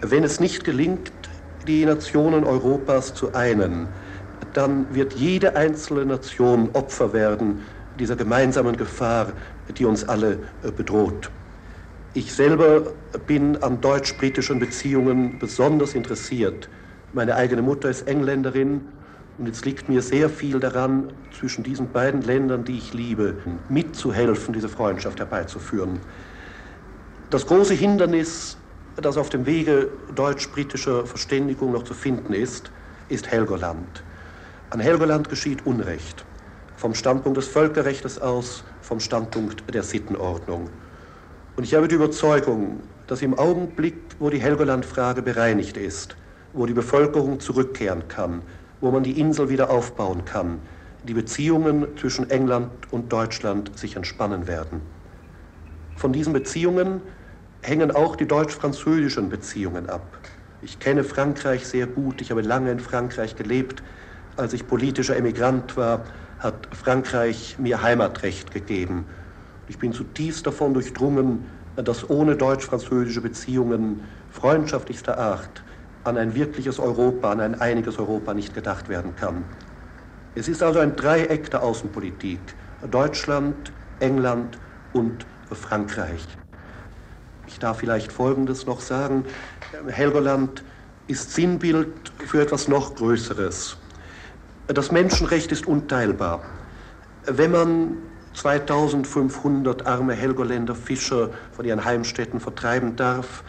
Wenn 0.00 0.24
es 0.24 0.40
nicht 0.40 0.64
gelingt, 0.64 1.12
die 1.66 1.84
Nationen 1.84 2.44
Europas 2.44 3.14
zu 3.14 3.34
einen, 3.34 3.88
dann 4.52 4.94
wird 4.94 5.14
jede 5.14 5.56
einzelne 5.56 6.04
Nation 6.04 6.70
Opfer 6.72 7.12
werden 7.12 7.60
dieser 7.98 8.16
gemeinsamen 8.16 8.76
Gefahr, 8.76 9.32
die 9.76 9.84
uns 9.84 10.04
alle 10.08 10.38
äh, 10.62 10.70
bedroht. 10.70 11.30
Ich 12.14 12.34
selber 12.34 12.92
bin 13.26 13.62
an 13.62 13.80
deutsch-britischen 13.80 14.58
Beziehungen 14.58 15.38
besonders 15.38 15.94
interessiert. 15.94 16.68
Meine 17.12 17.36
eigene 17.36 17.62
Mutter 17.62 17.88
ist 17.88 18.06
Engländerin 18.06 18.82
und 19.38 19.46
jetzt 19.46 19.64
liegt 19.64 19.88
mir 19.88 20.02
sehr 20.02 20.28
viel 20.28 20.60
daran, 20.60 21.12
zwischen 21.38 21.64
diesen 21.64 21.90
beiden 21.90 22.22
Ländern, 22.22 22.64
die 22.64 22.76
ich 22.76 22.92
liebe, 22.92 23.36
mitzuhelfen, 23.68 24.52
diese 24.52 24.68
Freundschaft 24.68 25.18
herbeizuführen. 25.20 26.00
Das 27.30 27.46
große 27.46 27.72
Hindernis, 27.72 28.58
das 28.96 29.16
auf 29.16 29.30
dem 29.30 29.46
Wege 29.46 29.88
deutsch-britischer 30.14 31.06
Verständigung 31.06 31.72
noch 31.72 31.84
zu 31.84 31.94
finden 31.94 32.34
ist, 32.34 32.70
ist 33.08 33.30
Helgoland. 33.30 34.04
An 34.72 34.80
Helgoland 34.80 35.28
geschieht 35.28 35.66
Unrecht. 35.66 36.24
Vom 36.76 36.94
Standpunkt 36.94 37.36
des 37.36 37.46
Völkerrechts 37.46 38.18
aus, 38.18 38.64
vom 38.80 39.00
Standpunkt 39.00 39.64
der 39.74 39.82
Sittenordnung. 39.82 40.70
Und 41.56 41.64
ich 41.64 41.74
habe 41.74 41.88
die 41.88 41.96
Überzeugung, 41.96 42.80
dass 43.06 43.20
im 43.20 43.38
Augenblick, 43.38 44.16
wo 44.18 44.30
die 44.30 44.40
Helgoland-Frage 44.40 45.20
bereinigt 45.20 45.76
ist, 45.76 46.16
wo 46.54 46.64
die 46.64 46.72
Bevölkerung 46.72 47.38
zurückkehren 47.38 48.08
kann, 48.08 48.40
wo 48.80 48.90
man 48.90 49.02
die 49.02 49.20
Insel 49.20 49.50
wieder 49.50 49.68
aufbauen 49.68 50.24
kann, 50.24 50.60
die 51.02 51.12
Beziehungen 51.12 51.88
zwischen 51.98 52.30
England 52.30 52.70
und 52.90 53.12
Deutschland 53.12 53.78
sich 53.78 53.96
entspannen 53.96 54.46
werden. 54.46 54.80
Von 55.96 56.14
diesen 56.14 56.32
Beziehungen 56.32 57.02
hängen 57.60 57.90
auch 57.90 58.16
die 58.16 58.26
deutsch-französischen 58.26 59.28
Beziehungen 59.28 59.90
ab. 59.90 60.16
Ich 60.62 60.78
kenne 60.78 61.04
Frankreich 61.04 61.66
sehr 61.66 61.86
gut, 61.86 62.22
ich 62.22 62.30
habe 62.30 62.40
lange 62.40 62.70
in 62.70 62.80
Frankreich 62.80 63.36
gelebt. 63.36 63.82
Als 64.36 64.54
ich 64.54 64.66
politischer 64.66 65.16
Emigrant 65.16 65.76
war, 65.76 66.04
hat 66.38 66.68
Frankreich 66.74 67.58
mir 67.58 67.82
Heimatrecht 67.82 68.50
gegeben. 68.50 69.06
Ich 69.68 69.78
bin 69.78 69.92
zutiefst 69.92 70.46
davon 70.46 70.72
durchdrungen, 70.72 71.46
dass 71.76 72.08
ohne 72.08 72.36
deutsch-französische 72.36 73.20
Beziehungen 73.20 74.04
freundschaftlichster 74.30 75.18
Art 75.18 75.64
an 76.04 76.16
ein 76.16 76.34
wirkliches 76.34 76.78
Europa, 76.78 77.30
an 77.30 77.40
ein 77.40 77.60
einiges 77.60 77.98
Europa 77.98 78.32
nicht 78.34 78.54
gedacht 78.54 78.88
werden 78.88 79.14
kann. 79.14 79.44
Es 80.34 80.48
ist 80.48 80.62
also 80.62 80.78
ein 80.78 80.96
Dreieck 80.96 81.50
der 81.50 81.62
Außenpolitik. 81.62 82.56
Deutschland, 82.80 83.72
England 83.98 84.58
und 84.92 85.26
Frankreich. 85.50 86.26
Ich 87.46 87.58
darf 87.58 87.78
vielleicht 87.78 88.12
Folgendes 88.12 88.66
noch 88.66 88.80
sagen. 88.80 89.24
Helgoland 89.86 90.64
ist 91.06 91.34
Sinnbild 91.34 92.12
für 92.26 92.40
etwas 92.40 92.66
noch 92.66 92.94
Größeres. 92.94 93.81
Das 94.68 94.92
Menschenrecht 94.92 95.50
ist 95.52 95.66
unteilbar. 95.66 96.42
Wenn 97.26 97.50
man 97.50 97.96
2500 98.34 99.86
arme 99.86 100.14
Helgoländer 100.14 100.74
Fischer 100.74 101.30
von 101.52 101.64
ihren 101.64 101.84
Heimstätten 101.84 102.40
vertreiben 102.40 102.96
darf, 102.96 103.42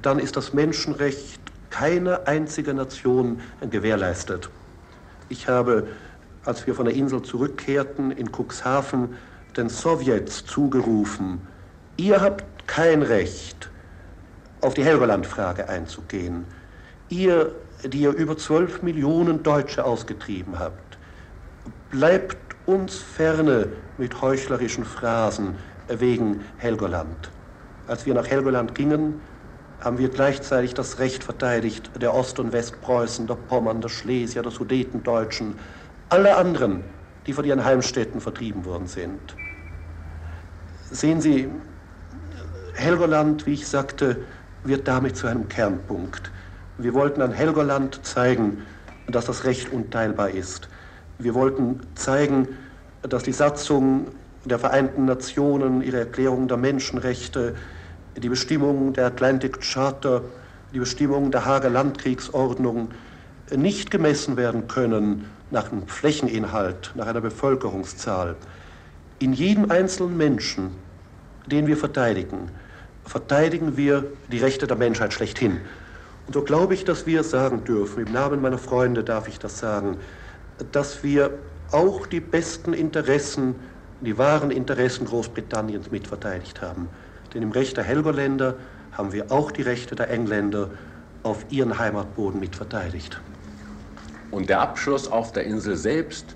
dann 0.00 0.18
ist 0.18 0.36
das 0.36 0.52
Menschenrecht 0.52 1.40
keine 1.70 2.26
einzige 2.26 2.74
Nation 2.74 3.40
gewährleistet. 3.70 4.48
Ich 5.28 5.48
habe, 5.48 5.88
als 6.44 6.66
wir 6.66 6.74
von 6.74 6.86
der 6.86 6.94
Insel 6.94 7.22
zurückkehrten 7.22 8.10
in 8.12 8.30
Cuxhaven, 8.30 9.16
den 9.56 9.68
Sowjets 9.68 10.44
zugerufen, 10.44 11.40
ihr 11.96 12.20
habt 12.20 12.44
kein 12.66 13.02
Recht, 13.02 13.68
auf 14.60 14.74
die 14.74 14.84
Helgoland-Frage 14.84 15.68
einzugehen. 15.68 16.44
Ihr, 17.08 17.52
die 17.84 18.02
ihr 18.02 18.12
über 18.12 18.36
zwölf 18.36 18.82
Millionen 18.82 19.42
Deutsche 19.42 19.84
ausgetrieben 19.84 20.58
habt, 20.58 20.98
bleibt 21.90 22.36
uns 22.66 22.96
ferne 22.96 23.68
mit 23.98 24.20
heuchlerischen 24.20 24.84
Phrasen 24.84 25.56
wegen 25.88 26.44
Helgoland. 26.56 27.30
Als 27.86 28.06
wir 28.06 28.14
nach 28.14 28.26
Helgoland 28.26 28.74
gingen, 28.74 29.20
haben 29.80 29.98
wir 29.98 30.08
gleichzeitig 30.08 30.74
das 30.74 30.98
Recht 30.98 31.22
verteidigt 31.22 31.90
der 32.00 32.14
Ost- 32.14 32.40
und 32.40 32.52
Westpreußen, 32.52 33.26
der 33.26 33.34
Pommern, 33.34 33.80
der 33.80 33.88
Schlesier, 33.88 34.42
der 34.42 34.50
Sudetendeutschen, 34.50 35.58
alle 36.08 36.36
anderen, 36.36 36.82
die 37.26 37.32
von 37.32 37.44
ihren 37.44 37.64
Heimstätten 37.64 38.20
vertrieben 38.20 38.64
worden 38.64 38.86
sind. 38.86 39.36
Sehen 40.90 41.20
Sie, 41.20 41.48
Helgoland, 42.74 43.46
wie 43.46 43.54
ich 43.54 43.66
sagte, 43.68 44.24
wird 44.62 44.88
damit 44.88 45.16
zu 45.16 45.26
einem 45.26 45.48
Kernpunkt. 45.48 46.30
Wir 46.78 46.92
wollten 46.92 47.22
an 47.22 47.32
Helgoland 47.32 48.04
zeigen, 48.04 48.62
dass 49.06 49.24
das 49.24 49.44
Recht 49.44 49.72
unteilbar 49.72 50.30
ist. 50.30 50.68
Wir 51.18 51.34
wollten 51.34 51.80
zeigen, 51.94 52.48
dass 53.02 53.22
die 53.22 53.32
Satzung 53.32 54.08
der 54.44 54.58
Vereinten 54.58 55.06
Nationen, 55.06 55.80
ihre 55.80 56.00
Erklärung 56.00 56.48
der 56.48 56.58
Menschenrechte, 56.58 57.54
die 58.16 58.28
Bestimmungen 58.28 58.92
der 58.92 59.06
Atlantic 59.06 59.60
Charter, 59.60 60.22
die 60.74 60.78
Bestimmungen 60.78 61.30
der 61.30 61.46
Hager 61.46 61.70
Landkriegsordnung 61.70 62.90
nicht 63.54 63.90
gemessen 63.90 64.36
werden 64.36 64.68
können 64.68 65.30
nach 65.50 65.70
einem 65.70 65.86
Flächeninhalt, 65.86 66.92
nach 66.94 67.06
einer 67.06 67.20
Bevölkerungszahl. 67.20 68.36
In 69.18 69.32
jedem 69.32 69.70
einzelnen 69.70 70.16
Menschen, 70.16 70.72
den 71.46 71.66
wir 71.66 71.76
verteidigen, 71.76 72.50
verteidigen 73.04 73.76
wir 73.76 74.04
die 74.30 74.38
Rechte 74.38 74.66
der 74.66 74.76
Menschheit 74.76 75.12
schlechthin. 75.12 75.60
Und 76.26 76.34
so 76.34 76.42
glaube 76.42 76.74
ich, 76.74 76.84
dass 76.84 77.06
wir 77.06 77.22
sagen 77.22 77.64
dürfen, 77.64 78.06
im 78.06 78.12
Namen 78.12 78.42
meiner 78.42 78.58
Freunde 78.58 79.04
darf 79.04 79.28
ich 79.28 79.38
das 79.38 79.58
sagen, 79.58 79.98
dass 80.72 81.04
wir 81.04 81.38
auch 81.70 82.06
die 82.06 82.20
besten 82.20 82.72
Interessen, 82.72 83.56
die 84.00 84.18
wahren 84.18 84.50
Interessen 84.50 85.06
Großbritanniens 85.06 85.90
mitverteidigt 85.90 86.62
haben. 86.62 86.88
Denn 87.32 87.42
im 87.42 87.52
Recht 87.52 87.76
der 87.76 87.84
Helgoländer 87.84 88.56
haben 88.92 89.12
wir 89.12 89.30
auch 89.30 89.50
die 89.50 89.62
Rechte 89.62 89.94
der 89.94 90.10
Engländer 90.10 90.70
auf 91.22 91.46
ihren 91.50 91.78
Heimatboden 91.78 92.40
mitverteidigt. 92.40 93.20
Und 94.30 94.48
der 94.48 94.60
Abschluss 94.60 95.08
auf 95.08 95.32
der 95.32 95.44
Insel 95.44 95.76
selbst, 95.76 96.34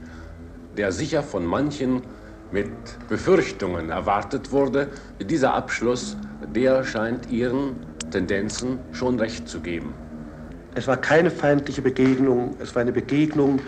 der 0.76 0.92
sicher 0.92 1.22
von 1.22 1.44
manchen 1.44 2.02
mit 2.50 2.68
Befürchtungen 3.08 3.90
erwartet 3.90 4.52
wurde, 4.52 4.88
dieser 5.20 5.54
Abschluss, 5.54 6.16
der 6.54 6.84
scheint 6.84 7.30
ihren 7.30 7.89
Tendenzen 8.10 8.78
schon 8.92 9.18
recht 9.18 9.48
zu 9.48 9.60
geben. 9.60 9.94
Es 10.74 10.86
war 10.86 10.96
keine 10.96 11.30
feindliche 11.30 11.82
Begegnung, 11.82 12.54
es 12.60 12.74
war 12.74 12.82
eine 12.82 12.92
Begegnung 12.92 13.60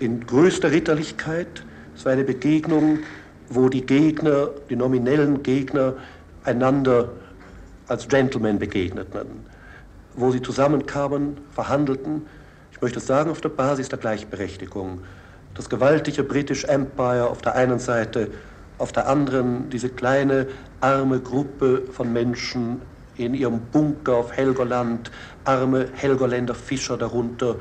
in 0.00 0.26
größter 0.26 0.70
Ritterlichkeit, 0.70 1.64
es 1.96 2.04
war 2.04 2.12
eine 2.12 2.24
Begegnung, 2.24 3.00
wo 3.48 3.68
die 3.68 3.84
Gegner, 3.84 4.50
die 4.68 4.76
nominellen 4.76 5.42
Gegner, 5.42 5.94
einander 6.44 7.10
als 7.86 8.08
Gentlemen 8.08 8.58
begegneten, 8.58 9.44
wo 10.14 10.30
sie 10.30 10.42
zusammenkamen, 10.42 11.38
verhandelten, 11.52 12.22
ich 12.72 12.82
möchte 12.82 13.00
sagen, 13.00 13.30
auf 13.30 13.40
der 13.40 13.48
Basis 13.48 13.88
der 13.88 13.98
Gleichberechtigung. 13.98 15.00
Das 15.54 15.68
gewaltige 15.68 16.22
British 16.22 16.64
Empire 16.64 17.28
auf 17.28 17.42
der 17.42 17.56
einen 17.56 17.78
Seite, 17.78 18.30
auf 18.78 18.92
der 18.92 19.08
anderen 19.08 19.70
diese 19.70 19.88
kleine, 19.88 20.46
arme 20.80 21.18
Gruppe 21.18 21.82
von 21.90 22.12
Menschen 22.12 22.80
in 23.18 23.34
ihrem 23.34 23.60
Bunker 23.72 24.16
auf 24.16 24.32
Helgoland, 24.32 25.10
arme 25.44 25.88
Helgoländer 25.94 26.54
Fischer 26.54 26.96
darunter. 26.96 27.56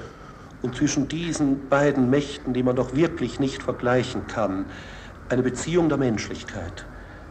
Und 0.62 0.76
zwischen 0.76 1.08
diesen 1.08 1.70
beiden 1.70 2.10
Mächten, 2.10 2.54
die 2.54 2.64
man 2.64 2.76
doch 2.76 2.96
wirklich 2.96 3.40
nicht 3.40 3.64
vergleichen 3.64 4.28
kann, 4.28 4.66
eine 5.30 5.44
Beziehung 5.44 5.90
der 5.90 5.98
Menschlichkeit. 5.98 6.86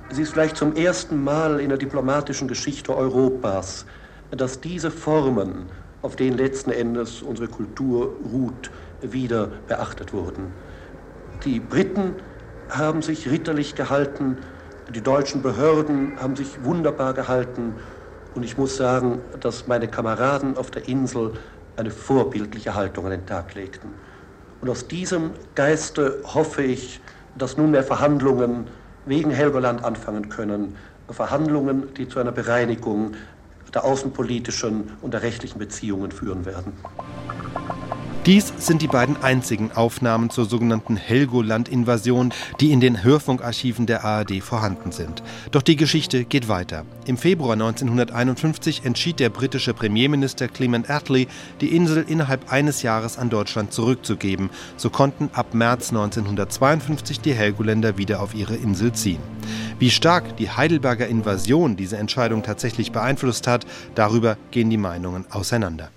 Es 0.08 0.18
ist 0.18 0.32
vielleicht 0.32 0.56
zum 0.56 0.76
ersten 0.76 1.24
Mal 1.24 1.60
in 1.60 1.68
der 1.68 1.78
diplomatischen 1.78 2.46
Geschichte 2.46 2.96
Europas, 2.96 3.86
dass 4.30 4.60
diese 4.60 4.90
Formen 4.90 5.66
auf 6.02 6.14
denen 6.14 6.36
letzten 6.36 6.70
Endes 6.70 7.22
unsere 7.22 7.48
Kultur 7.48 8.16
ruht, 8.24 8.70
wieder 9.00 9.48
beachtet 9.66 10.12
wurden. 10.12 10.52
Die 11.44 11.58
Briten 11.58 12.14
haben 12.68 13.02
sich 13.02 13.28
ritterlich 13.28 13.74
gehalten, 13.74 14.38
die 14.88 15.02
deutschen 15.02 15.42
Behörden 15.42 16.20
haben 16.20 16.36
sich 16.36 16.64
wunderbar 16.64 17.12
gehalten 17.12 17.74
und 18.36 18.42
ich 18.42 18.58
muss 18.58 18.76
sagen, 18.76 19.22
dass 19.40 19.66
meine 19.66 19.88
Kameraden 19.88 20.58
auf 20.58 20.70
der 20.70 20.86
Insel 20.88 21.32
eine 21.76 21.90
vorbildliche 21.90 22.74
Haltung 22.74 23.06
an 23.06 23.10
den 23.10 23.26
Tag 23.26 23.54
legten. 23.54 23.88
Und 24.60 24.68
aus 24.68 24.86
diesem 24.86 25.30
Geiste 25.54 26.20
hoffe 26.22 26.62
ich, 26.62 27.00
dass 27.36 27.56
nunmehr 27.56 27.82
Verhandlungen 27.82 28.68
wegen 29.06 29.30
Helgoland 29.30 29.82
anfangen 29.82 30.28
können, 30.28 30.76
Verhandlungen, 31.10 31.94
die 31.94 32.08
zu 32.08 32.18
einer 32.18 32.32
Bereinigung 32.32 33.14
der 33.72 33.84
außenpolitischen 33.84 34.92
und 35.00 35.14
der 35.14 35.22
rechtlichen 35.22 35.58
Beziehungen 35.58 36.10
führen 36.10 36.44
werden. 36.44 36.72
Dies 38.26 38.52
sind 38.58 38.82
die 38.82 38.88
beiden 38.88 39.22
einzigen 39.22 39.70
Aufnahmen 39.70 40.30
zur 40.30 40.46
sogenannten 40.46 40.96
Helgoland-Invasion, 40.96 42.34
die 42.58 42.72
in 42.72 42.80
den 42.80 43.04
Hörfunkarchiven 43.04 43.86
der 43.86 44.04
ARD 44.04 44.42
vorhanden 44.42 44.90
sind. 44.90 45.22
Doch 45.52 45.62
die 45.62 45.76
Geschichte 45.76 46.24
geht 46.24 46.48
weiter. 46.48 46.84
Im 47.06 47.18
Februar 47.18 47.52
1951 47.52 48.84
entschied 48.84 49.20
der 49.20 49.30
britische 49.30 49.74
Premierminister 49.74 50.48
Clement 50.48 50.90
Attlee, 50.90 51.28
die 51.60 51.76
Insel 51.76 52.04
innerhalb 52.08 52.50
eines 52.50 52.82
Jahres 52.82 53.16
an 53.16 53.30
Deutschland 53.30 53.72
zurückzugeben. 53.72 54.50
So 54.76 54.90
konnten 54.90 55.30
ab 55.32 55.54
März 55.54 55.90
1952 55.90 57.20
die 57.20 57.32
Helgoländer 57.32 57.96
wieder 57.96 58.20
auf 58.20 58.34
ihre 58.34 58.56
Insel 58.56 58.90
ziehen. 58.90 59.20
Wie 59.78 59.90
stark 59.90 60.36
die 60.36 60.50
Heidelberger 60.50 61.06
Invasion 61.06 61.76
diese 61.76 61.96
Entscheidung 61.96 62.42
tatsächlich 62.42 62.90
beeinflusst 62.90 63.46
hat, 63.46 63.66
darüber 63.94 64.36
gehen 64.50 64.68
die 64.68 64.78
Meinungen 64.78 65.26
auseinander. 65.30 65.90